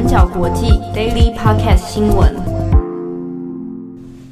[0.00, 2.34] 转角国际 Daily Podcast 新闻。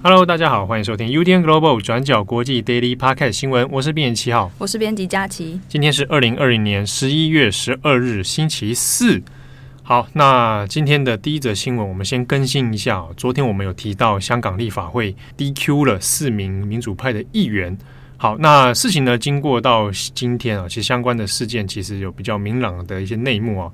[0.02, 3.68] Hello，大家好，欢迎收听 UDN Global 转角国际 Daily Podcast 新闻。
[3.70, 5.60] 我是编辑七号，我是编辑佳琪。
[5.68, 9.20] 今天是二零二零年十一月十二日，星期四。
[9.82, 13.04] 好，那今天的第一则新闻，我们先更新一下。
[13.14, 17.76] 昨天我们有提到香港立法会 DQ 了四名民主派的议员。
[18.16, 23.70] 好，那事情呢，经过到今天啊，其实相关的事件其实有比较明朗的一些内幕啊。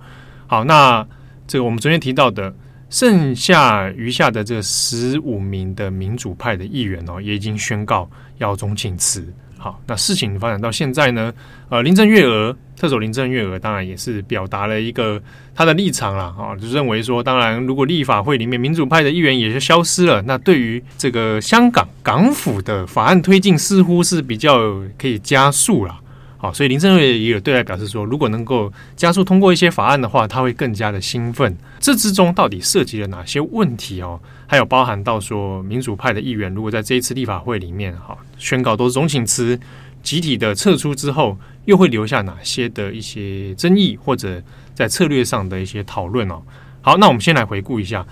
[0.48, 1.06] 好，那
[1.46, 2.54] 这个我们昨天提到的，
[2.90, 8.08] 剩下余下的这十五名的民主派的议员哦，也已经宣告
[8.38, 9.26] 要总请辞。
[9.58, 11.32] 好，那事情发展到现在呢，
[11.70, 15.22] 呃，林郑月娥，特首林郑月娥当然也是表达了一个
[15.54, 24.58] 他的立场啦，啊，就认为说，当然如果立法会里面民主派的议员也是消失了，那对于这个香港港府的法案推进似乎是比较
[24.98, 25.98] 可以加速了。
[26.44, 31.56] 好，所以林郑月也有对外表示说，如果能够加速通过一些法案的话，他会更加的兴奋。
[31.80, 34.20] 这之中到底涉及了哪些问题哦？
[34.46, 39.58] 还有包含到说，民主派的议员如果在这一次立法会里面哈宣告都是总请辞，
[40.02, 44.42] 集体的撤出之后，又会留下哪些的一些争议，或者
[44.74, 46.42] 在策略上的一些讨论哦？
[46.82, 48.04] 好，那我们先来回顾一下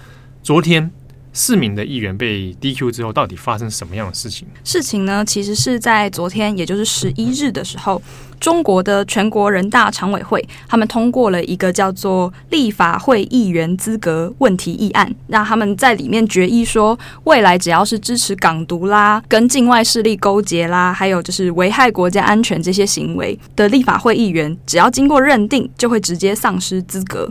[0.43, 0.91] 昨天。
[1.33, 4.47] 四名的议员被 DQ 之后，到底发生什么样的事情？
[4.65, 8.01] 事情呢，其实是在昨天，也就是十一日的时候，
[8.39, 27.31] 中国的全国人大常委会他们通过了一个叫做《立法会议员资格问题议案》，让他们在里面决议说，未来只要是支持港独啦、跟境外势力勾结啦，还有就是危害国家安全这些行为的立法会议员，只要经过认定，就会直接丧失资格。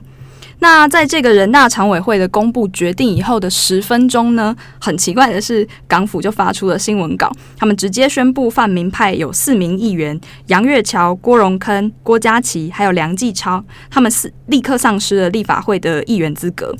[0.63, 16.75] 那在这个人大常委会的公布决定以后的十分钟呢，很奇怪的是，港府就发出了新闻稿，他们直接宣布泛民派有四名议员杨岳桥、郭荣铿、郭家琪，还有梁继超，他们是立刻丧失了立法会的议员资格。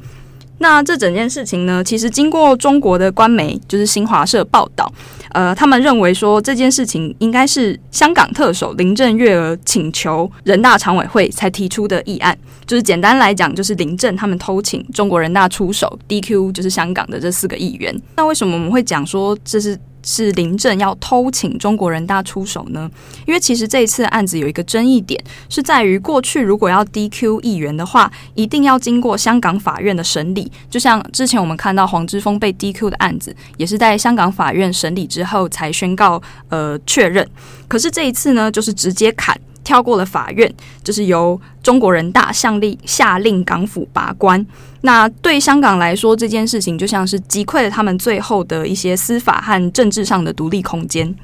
[0.62, 4.90] 那这整件事情呢，其实经过中国的官媒就是新华社报道，
[5.32, 12.38] 呃，他们认为说这件事情应该是香港特首林郑月娥请求人大常委会才提出的议案，
[12.68, 18.00] 就是简单来讲，就是林郑他们偷请中国人大出手 DQ，就是香港的这四个议员。
[18.16, 19.78] 那为什么我们会讲说这是？
[20.04, 22.90] 是林郑要偷请中国人大出手呢？
[23.26, 30.52] 因为其实这一次案子有一个争议点，是在于过去如果要 DQ 议员的话，一定要经过香港法院的审理。
[30.70, 37.28] 就像之前我们看到黄之锋被 DQ 的案子，也是在香港法院审理之后才宣告呃确认。
[37.68, 39.40] 可是这一次呢，就是直接砍。
[39.64, 40.52] 跳过了法院，
[40.84, 44.44] 就是由中国人大下令下令港府把关。
[44.82, 51.16] 那对香港来说，这件事情就像是击溃了他们最后的一些司法和政治上的独立空间。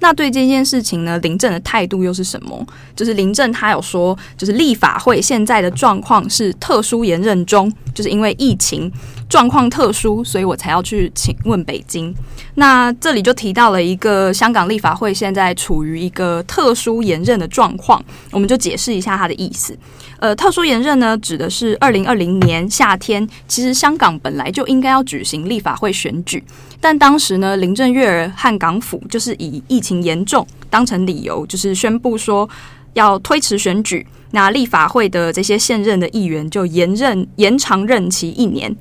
[0.00, 2.66] 那对这件事情呢，林郑的态度又是什么？
[2.94, 8.90] 就是林郑他有说，就是立法会现在的状况是特殊延任中，就是因为疫情
[9.28, 12.14] 状况特殊，所以我才要去请问北京。
[12.56, 19.76] 那这里就提到了一个香港立法会现在处于一个特殊延任的状况，我们就解释一下它的意思。
[20.20, 26.42] 呃，特殊延任呢，指的是二零二零年夏天，其实香港本来就应该要举行立法会选举，
[26.80, 32.48] 但当时呢，林郑月娥和港府就是以疫情严重当成理由，就是宣布说
[32.94, 38.74] 要推迟选举，那立法会的这些现任的议员就延任延长任期一年。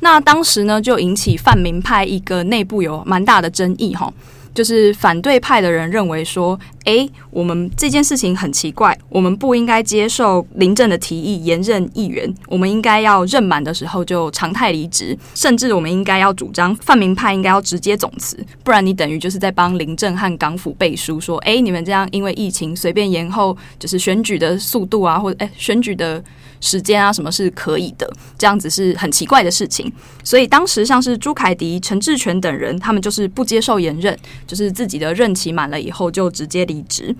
[0.00, 4.12] 那当时呢，就引起泛民派一个内部有蛮大的争议哈，
[4.52, 26.22] 就是反对派的人认为说，诶，我们这件事情很奇怪，我们不应该接受林郑的提议延任议员，我们应该要任满的时候就常态离职，甚至我们应该要主张泛民派应该要直接总辞，不然你等于就是在帮林郑和港府背书，说，诶，你们这样因为疫情随便延后，就是选举的速度啊，或者诶选举的。
[26.64, 28.10] 时间啊，什么是可以的？
[28.38, 29.92] 这样子是很奇怪的事情。
[30.24, 37.14] 所以当时像是朱凯迪、陈志全等人，他们就是不接受延任，就是自己的任期满了以后就直接离职。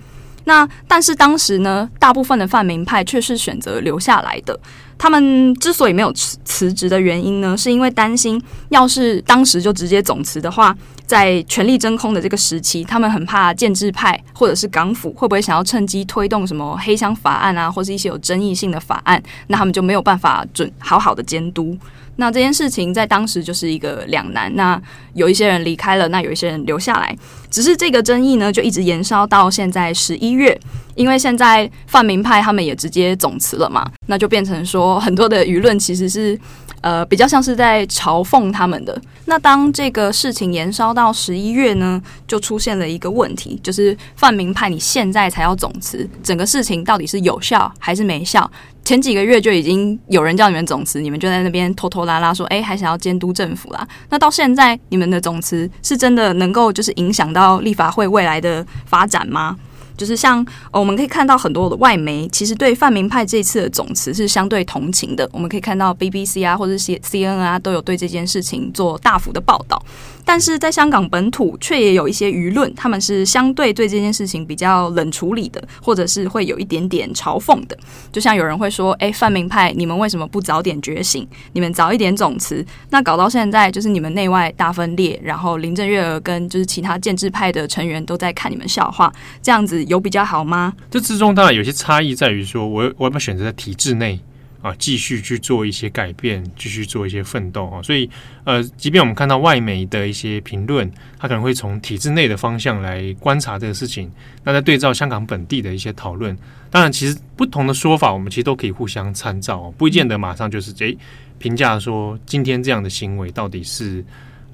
[0.45, 4.57] 那但是当时呢，大部分的泛民派却是选择留下来的。
[4.97, 10.73] 他们之所以没有辞辞职的原因呢，是因为担心，要是当时就直接总辞的话，
[11.05, 21.77] 在权力真空的这个时期，他们很怕建制派或者是港府会不会想要趁机推动什么黑箱法案啊，或是一些有争议性的法案，那他们就没有办法准好好的监督。
[22.17, 24.53] 那这件事情在当时就是一个两难。
[24.55, 24.81] 那
[25.13, 27.15] 有一些人离开了，那有一些人留下来。
[27.49, 30.57] 只是这个争议呢，就一直延烧到现在十一月，
[30.95, 36.37] 因为现在泛民派他们也直接总辞了嘛，那就变成说很多的舆论其实是
[36.85, 38.95] 呃，比较像是在嘲讽他们的。
[39.25, 48.47] 那当这个事情延烧到十一月呢，就出现了一个问题，就是泛民派你现在才要总辞，整个事情到底是有效还是没效？
[48.83, 53.87] 前几个月就已经有人叫你们总辞，你们就在那边拖拖拉拉说，哎，还想要监督政府啦。
[54.11, 59.57] 那到现在，你们的总辞是真的能够就是影响到立法会未来的发展吗？
[59.97, 65.27] 就是像、我们可以看到很多的外媒，其实对泛民派这次的总辞是相对同情的。
[65.31, 69.81] 我们可以看到 BBC 啊，或者 C C N 啊，都有对这件事情做大幅的报道。
[70.25, 77.77] 但是在香港本土，却也有一些舆论，他们是相对对这件事情比较冷处理的，或者是会有一点点嘲讽的。
[78.11, 81.25] 就像有人会说：“哎，泛民派，你们为什么不早点觉醒？
[81.53, 89.13] 你们早一点总辞，那搞到现在就是你们内外大分裂，然后林郑月娥跟就是其他建制派的成员都在看你们笑话，
[89.43, 94.19] 这样子有比较好吗？”这之中当然有些差异在于说，我我要不要选择在体制内？
[94.65, 97.83] 啊，继续去做一些改变，继续做一些奋斗啊！
[97.83, 98.09] 所以，
[98.45, 104.11] 呃，即便我们看到外媒的一些评论，他可能会从体制内的方向来观察这个事情，
[104.43, 106.35] 那在对照香港本地的一些讨论，
[106.71, 110.97] 当然，其实不同的说法，我们其实都可以互相参照，不见得马上就是诶
[111.37, 114.03] 评价说今天这样的行为到底是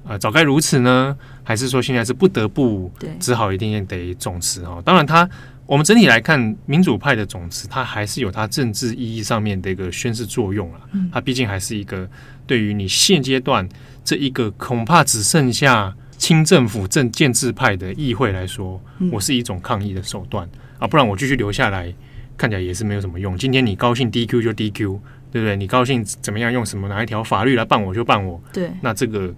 [0.06, 4.76] 呃早该如此呢，还是说现在是不得不只好一定得总辞啊？
[4.84, 5.26] 当然，他。
[5.72, 10.80] 我们整体来看，民主派的总辞，它还是有它政治意义上面的一个宣示作用了。
[11.10, 12.06] 它毕竟还是一个
[12.46, 13.66] 对于你现阶段
[14.04, 18.78] 这一个恐怕只剩下清政府、政建制派的议会来说，
[19.10, 20.46] 我是一种抗议的手段
[20.78, 21.90] 啊，不然我继续留下来，
[22.36, 23.38] 看起来也是没有什么用。
[23.38, 25.56] 今天你高兴 DQ 就 DQ，对不对？
[25.56, 29.34] 你高兴怎么样用什么哪一条法律来办我就办我，对，那这个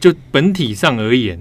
[0.00, 1.38] 就本体上而言。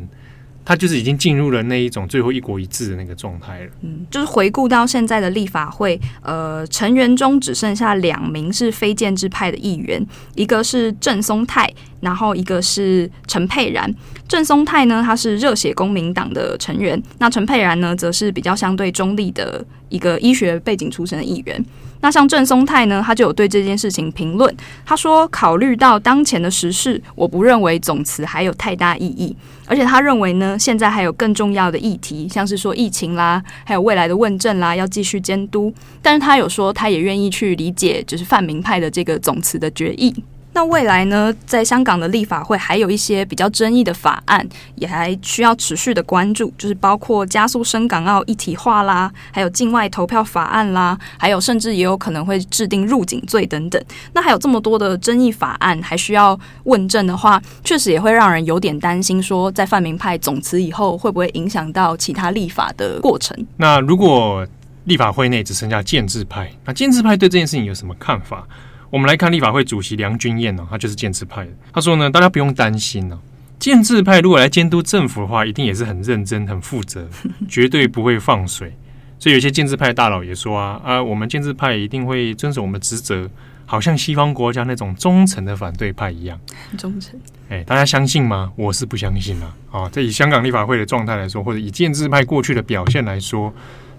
[0.65, 3.71] 他就是已经进入了那一种最后一国一制的那个状态了。
[3.81, 11.71] 嗯，就是回顾到现在的立法会，呃，成员中只剩下两名是非建制派的议员，一个是郑松泰，
[12.05, 13.93] 然后一个是陈佩然。
[14.27, 21.63] 郑松泰呢，他是热血公民党的成员，那陈佩然呢，则是比较相对中立的一个医学背景出身的议员。
[22.01, 24.55] 那像郑松泰呢，他就有对这件事情评论，
[24.85, 29.35] 他说：“考虑到当前的时事，我不认为总辞还有太大意义。”
[29.65, 35.73] 而且他认为呢，现在还有更重要的议题，像是说疫情啦，还有未来的问政啦，要继续监督。
[36.01, 40.13] 但是他有说，他也愿意去理解，就是泛民派的这个总辞的决议。
[40.55, 53.83] 那未来呢，在香港的立法会还有一些比较争议的法案，也还需要持续的关注，就是包括加速深港澳一体化啦，还有境外投票法案啦，还有甚至也有可能会制定入境罪等等。
[54.13, 63.37] 那还有这么多的争议法案，还需要问政的话，确实也会让人有点担心，说在泛民派总辞以后，会不会影响到其他立法的过程？
[63.57, 64.47] 那如果
[64.85, 68.47] 立法会内只剩下建制派，那建制派对这件事情有什么看法？
[68.89, 71.51] 我们来看立法会主席梁君彦呢，他就是建制派的。
[71.73, 73.19] 他说呢，大家不用担心呢，
[73.59, 77.07] 建制派如果来监督政府的话，一定也是很认真、很负责，
[77.49, 78.73] 绝对不会放水。
[79.17, 83.29] 所以有些建制派大佬也说啊啊，我们建制派一定会遵守我们职责，
[83.65, 86.39] 好像西方国家那种忠诚的反对派一样。
[86.77, 87.19] 忠诚？
[87.49, 88.51] 哎，大家相信吗？
[88.55, 89.55] 我是不相信啊。
[89.71, 93.53] 啊，这以香港立法会的状态来说，或者以建制派过去的表现来说，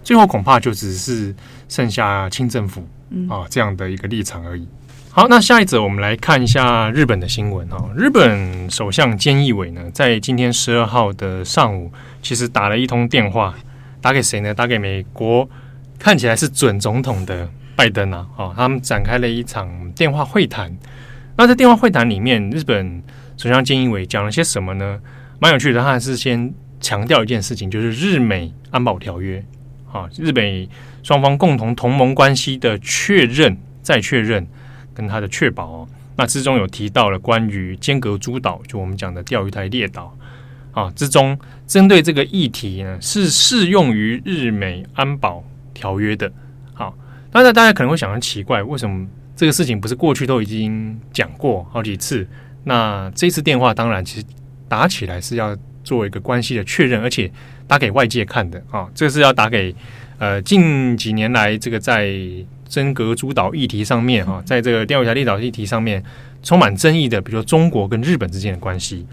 [0.06, 1.34] 最后恐怕就只是
[1.68, 2.88] 剩下清政府
[3.28, 4.64] 啊这样的一个立场而已。
[5.10, 7.90] 好，那下一则我们来看一下日本的新闻哈。
[7.96, 11.90] 日本首相菅义伟呢，在今天十二号的上午，
[12.22, 13.52] 其实打了一通电话，
[14.00, 14.54] 打给谁呢？
[14.54, 15.48] 打给美国
[15.98, 18.28] 看起来是准总统的拜登啊。
[18.36, 20.72] 哦，他们展开了一场电话会谈。
[21.36, 23.02] 那在电话会谈里面，日本
[23.36, 25.00] 首相菅义伟讲了些什么呢？
[25.40, 29.44] 蛮有趣的，他还是先强调一件事情，就是日美安保条约
[29.96, 30.68] 啊，日美
[31.02, 34.46] 双方共同同盟关系的确认，再确认。
[34.94, 40.16] 跟他的确保哦，那之中有提到了关于尖阁诸岛，就我们讲的钓鱼台列岛
[40.72, 46.32] 啊，之中针对这个议题呢，是适用于日美安保条约的。
[46.72, 46.96] 好，
[47.32, 52.26] 那大家可能会想很奇怪，为什么这个事情不是过去都已经讲过好几次？
[52.64, 54.26] 那这次电话当然其实
[54.66, 57.30] 打起来是要做一个关系的确认，而且
[57.66, 59.74] 打给外界看的啊，这是要打给
[60.18, 62.14] 呃近几年来这个在。
[62.68, 66.02] 真格主导议题上面，哈，在这个钓鱼台列岛议题上面
[66.42, 69.06] 充满争议的，比如说中国跟日本之间的关系。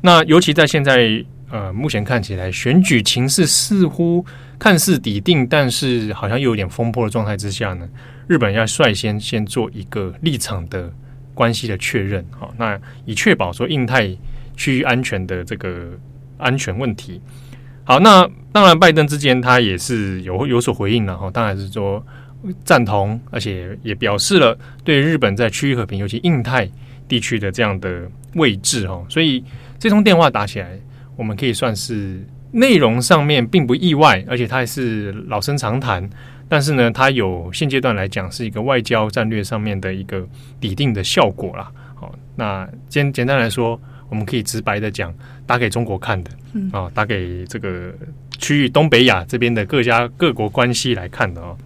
[0.00, 4.26] 那尤其在现在，呃，目前看起来选举情势似乎
[4.58, 7.88] 看似底定，但是好像又有点风波的状态之下呢，
[8.26, 10.92] 日本要率先先做一个立场的
[11.32, 14.10] 关系的确认，哈，那以确保说印太
[14.56, 15.90] 区域安全的这个
[16.38, 17.20] 安全问题。
[17.90, 22.00] 好，那当然拜登之间他也是有有所回应了，哈，当然是说。
[22.64, 26.66] 赞同，而且也表示了对日本在区域和平，尤其印太
[27.06, 29.44] 地区的这样的位置哦，所以
[29.78, 30.70] 这通电话打起来，
[31.16, 36.08] 我们可以算是内容上面并不意外，而且它还是老生常谈。
[36.48, 40.26] 但是呢，它有现阶段来讲是一个外交战略上面的一个
[40.58, 41.70] 底定的效果啦。
[41.94, 43.78] 好，那简简单来说，
[44.10, 45.14] 我们可以直白的讲，
[45.46, 46.30] 打给中国看的，
[46.72, 47.90] 啊，打给这个
[48.38, 51.56] 区域东北亚这边的各家各国关系来看的哦。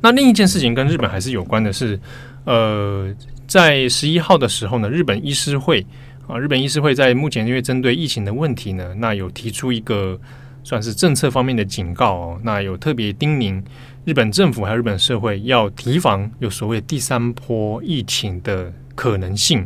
[0.00, 1.98] 那另一件事情跟日本还是有关的是，
[2.44, 3.12] 呃。
[3.46, 5.84] 在十一号的时候呢，日本医师会
[6.26, 10.18] 啊，日本医师会在目前因为针对疫情的问题呢，那有提出一个
[10.64, 13.62] 算是政策方面的警告哦，那有特别叮咛
[14.06, 19.64] 日本政府还有日本社会要提防有所谓第三波疫情的可能性。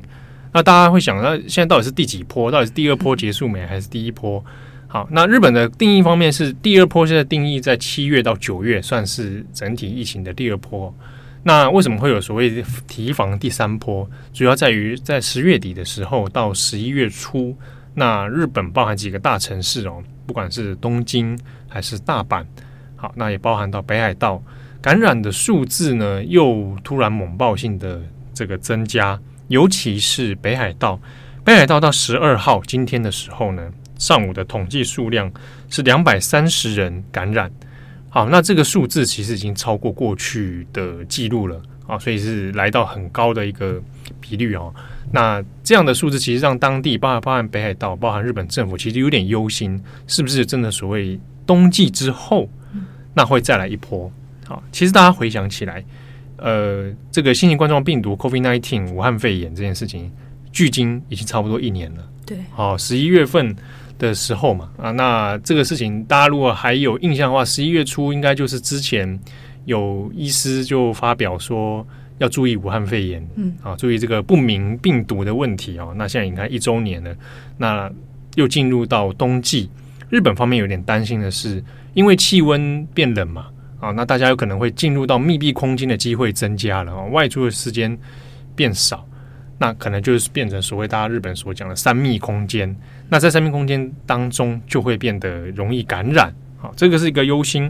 [0.53, 2.51] 那大家会想，那现在到底是第几波？
[2.51, 3.65] 到底是第二波结束没？
[3.67, 4.43] 还是第一波？
[4.87, 10.93] 好，那日本的定义方面是第二波，现在定义在七月到九月，算是整体疫情的第二波。
[11.43, 14.09] 那为什么会有所谓提防第三波？
[14.33, 17.55] 主要在于在十月底的时候到十一月初，
[17.95, 21.39] 那日本包含几个大城市哦，不管是东京
[21.69, 22.45] 还是大阪，
[22.97, 24.43] 好，那也包含到北海道，
[24.81, 28.03] 感染的数字呢又突然猛爆性的
[28.33, 31.01] 这个增加，尤其是北海道，
[31.45, 35.31] 北海道到十二号今天的时候呢，上午的统计数量
[35.69, 37.51] 是两百三十人感染。
[38.11, 43.83] 好，那这个数字其实已经超过过去的记录了啊，所以是来到很高的一个
[44.21, 44.73] 比率哦。
[45.13, 52.49] 那这样的数字其实让当地包含包含北海道、包含日本政府，其实有点忧心，是不是真的所谓冬季之后，
[53.15, 54.11] 那会再来一波？
[54.47, 55.85] 好，其实大家回想起来，
[56.39, 60.11] 呃，这个新型冠状病毒 （COVID-19） 武汉肺炎这件事情，
[60.51, 62.09] 距今已经差不多一年了。
[62.25, 63.55] 对，好，十一月份。
[63.99, 69.19] 的时候嘛，啊，那这个事情大家如果还有印象的话，十一月初应该就是之前
[69.65, 71.85] 有医师就发表说
[72.19, 75.93] 要注意武汉肺炎，嗯，啊，注意这个不明病毒的问题哦。
[75.97, 77.13] 那现在你看一周年了，
[77.57, 77.91] 那
[78.37, 79.69] 又进入到冬季，
[80.11, 81.61] 日本方面有点担心的是，
[81.93, 83.49] 因为气温变冷嘛，
[83.81, 87.97] 啊，那大家有可能会进入到密闭空间的机会增加了，啊，外出的时间
[88.57, 89.05] 变少。
[89.61, 92.73] 那可能就是变成所谓大家日本所讲的三密空间。
[93.09, 96.33] 那在三密空间当中，就会变得容易感染。
[96.59, 97.69] 好，这个是一个忧心。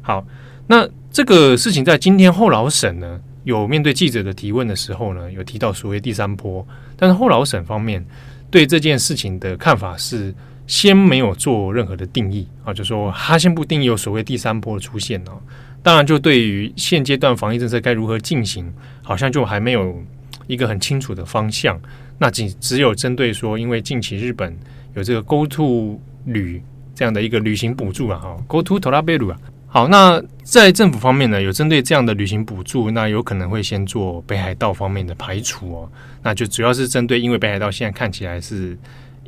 [0.00, 0.26] 好，
[0.66, 6.66] 那这个事情在今天后老省呢，有面对记者的提问的时候呢，有提到所谓第三波。
[6.96, 8.02] 但是后老省方面
[8.50, 10.34] 对这件事情的看法是，
[10.67, 15.41] 先没有做任何的定义啊，就说他先不定义有所谓第三波的出现哦。
[15.81, 20.01] 当然，就对于现阶段防疫政策该如何进行，好像就还没有。
[20.45, 21.79] 一个很清楚的方向，
[22.17, 24.53] 那仅只有针对说，因为近期日本
[24.93, 26.61] 有这个 Go To 旅
[26.93, 29.37] 这样的一个旅行补助啊，哈，Go To トラベル啊，
[29.67, 35.89] 好，那在政府方面呢，有针对这样的旅行补助，那有可能会先做北海道方面的排除哦，
[36.21, 38.77] 那就主要是针对，因为北海道现在看起来是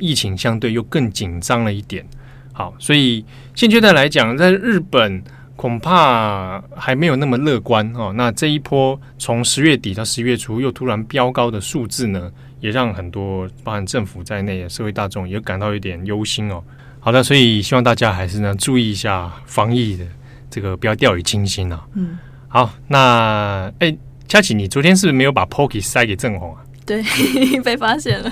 [0.01, 2.05] 疫情相对又更紧张了一点，
[2.51, 3.23] 好，所以
[3.55, 5.23] 现阶段来讲，在日本。
[5.53, 8.11] 恐怕还没有那么乐观哦。
[8.15, 16.63] 那这一波从十月底到十月初又突然飙高的数字呢，也让很多包含政府在内的社会大众也感到有点忧心哦。
[16.99, 20.03] 好的，所以希望大家还是呢注意一下防疫的
[20.49, 21.85] 这个，不要掉以轻心啊。
[21.93, 22.17] 嗯，
[22.47, 23.95] 好，那哎，
[24.27, 26.63] 佳琪，你昨天是不是没有把 Pocky 塞给郑红啊？
[26.87, 27.03] 对，
[27.61, 28.31] 被发现了。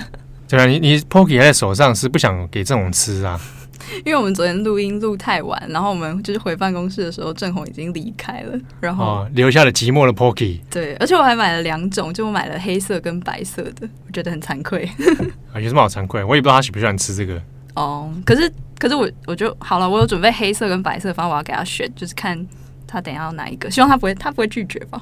[0.50, 3.40] 对啊，你你 Pocky 还在手上，是不想给郑红吃啊？
[4.04, 10.60] 因为我们昨天录音录太晚，然后我们就是回办公室的时候，郑红已经离开了，然后、哦、留下了寂寞的 Pocky。
[10.68, 14.88] 对，而且我还买了两种，就我买了黑色跟白色的，我觉得很惭愧。
[15.54, 16.22] 啊，有什么好惭愧？
[16.24, 17.40] 我也不知道他喜不喜欢吃这个。
[17.74, 22.44] 哦，可是可是我我就好了，我有准备黑色跟白色，反正我要给他选，就是看
[22.86, 25.00] 他等一下要哪一个，希望他不会他不会拒绝吧。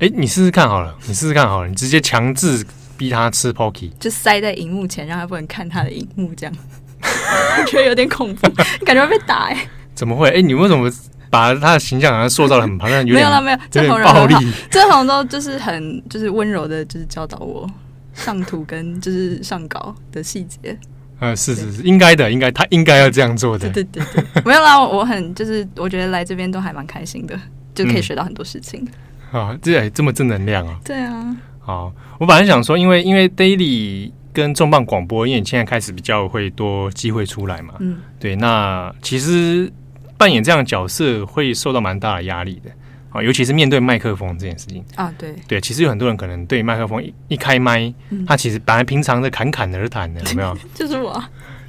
[0.00, 2.64] 哎，你试试看好了，你试试看好了，你直接强制
[3.04, 6.54] 逼他吃 Pocky，就塞在荧幕前，让他不能看他的荧幕这样。
[7.02, 8.50] 我 觉得有点恐怖，
[8.86, 9.68] 感觉会被打哎、欸！
[9.94, 10.28] 怎么会？
[10.30, 10.90] 哎、欸，你为什么
[11.28, 13.04] 把他的形象好像塑造的很庞然？
[13.04, 13.58] 没有了，没有。
[13.70, 14.34] 这种暴力，
[14.70, 17.68] 这红都就是很就是温柔的，就是教导我
[18.14, 20.78] 上图跟就是上稿的细节。
[21.20, 23.68] 呃，是是是，应该的，应该他应该要这样做的。
[23.68, 27.38] 对对对，对， 没有啦，我很就是我觉得来这边都还蛮开心的，
[27.74, 28.82] 就可以学到很多事情。
[29.30, 30.78] 啊、嗯，这这么正能量啊！
[30.84, 31.36] 对啊。
[31.64, 34.12] 好，我本来想说，因为因为 Daily。
[34.34, 39.72] 跟重磅广播，因为你现在开始比较会多机会出来嘛，嗯，对，那其实
[40.18, 42.68] 扮演这样的角色会受到蛮大的压力的
[43.10, 50.58] 啊，尤其是面对麦克风这件事情啊，对，对，其实有很多人可能对麦克风一一开麦，嗯，他其实本来平常的侃侃而谈的，有没有？
[50.74, 51.22] 就是我，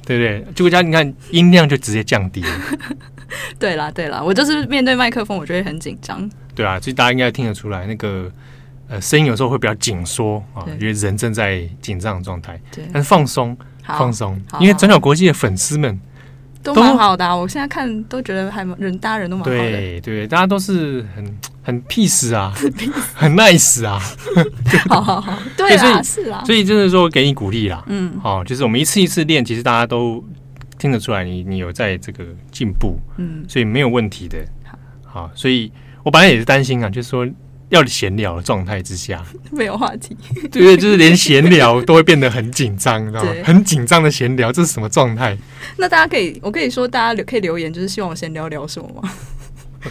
[0.04, 2.50] 对对，结果加你看音量就直接降低了。
[3.60, 6.28] 对啦对啦，我就是面对麦克风，我觉得很紧张。
[6.52, 8.28] 对啊，所以大家应该听得出来那个。
[8.88, 12.60] 呃，声音有时候会比较紧缩啊，因为人正在紧张的状态。
[12.70, 16.00] 对，但是放松，放松，因为转角国际的粉丝们
[16.62, 17.34] 都蛮好的、啊。
[17.34, 19.56] 我现在看都觉得还蛮人，大家人都蛮好的。
[19.58, 22.52] 对对，大家都是很很 peace 啊，
[23.14, 24.00] 很 nice 啊。
[24.88, 26.42] 好好好，对啊所，以是啊。
[26.44, 27.82] 所以就是说给你鼓励啦。
[27.88, 30.24] 嗯，好、就是我们一次一次练，其实大家都
[30.78, 34.38] 听得出来你，你你有在这个进步，嗯，所以没有问题的。
[34.64, 35.72] 好，好，所以
[36.04, 37.26] 我本来也是担心啊，就是说
[37.70, 40.16] 要闲聊的状态之下， 没有话题。
[40.52, 43.30] 对对，就是连闲聊都会变得很紧张，你知道吗？
[43.44, 45.36] 很紧张的闲聊，这是什么状态？
[45.76, 49.10] 那大家可以，我可以说大家留可以留言，就是希望我先聊聊什么吗？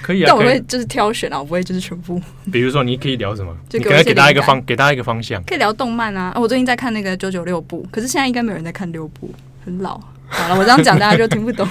[0.01, 0.43] 可以啊，但我。
[0.43, 2.21] 会就是挑选啊，我不会就是全部。
[2.51, 3.55] 比如说，你可以聊什么？
[3.69, 5.41] 就给大家一个方，给大家一个方向。
[5.43, 9.97] 可以聊动漫啊，啊我最近在看那个九九六部，可是现在应该没有人在看六部，很老。
[10.27, 11.67] 好了，我这样讲大家就听不懂。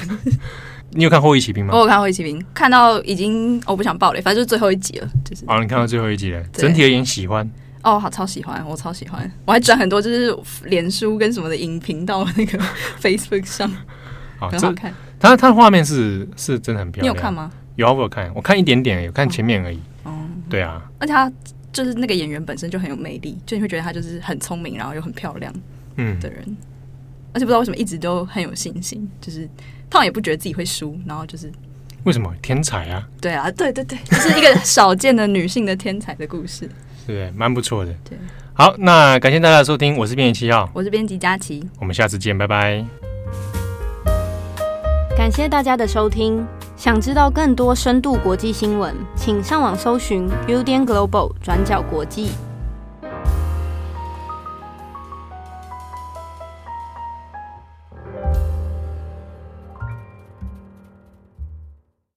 [0.91, 1.75] 你有看《后翼骑兵》吗？
[1.75, 7.49] 我有看《后翼骑兵》，看到已经我不想爆了，反正就是最后一集了，就是哦，你看到最后一集了，对整体而言喜欢。
[7.83, 12.59] 哦，好超喜欢，我超喜欢，我还转很多就是脸书跟什么的影评到那个
[13.01, 13.71] Facebook 上，
[14.39, 14.95] 好，很好看。
[15.19, 17.13] 它它的画面是是真的很漂亮。
[17.13, 17.33] 你有看？
[17.33, 17.51] 吗？
[17.77, 19.79] 有啊，我有看，我看一点点，有看前面而已。
[20.05, 20.13] 哦，
[20.49, 21.31] 对啊，而且他
[21.73, 25.53] 就是那个演员本身就很有魅力，就你会觉得他就是很聪明，然后又很漂亮
[25.97, 26.57] 嗯，的人，
[27.33, 29.47] 而且不知道为什么一直都很有信心，就是
[29.91, 31.51] 他也不觉得自己会输，然后就是
[32.05, 33.07] 为什么天才啊？
[33.21, 36.69] 对啊，对对对， 就是一个少见的女性的天才的故事。
[37.07, 37.31] 对？
[37.33, 37.95] 蛮不错的。
[38.09, 38.19] 对，
[38.55, 42.85] 好，那感谢大家的收听，我是编辑七号，我是编辑佳琪，我们下次见，拜拜。
[45.17, 46.45] 感谢大家的收听。
[46.77, 52.31] 想知道更多深度国际新闻，请上网搜寻 Udan Global 转角国际。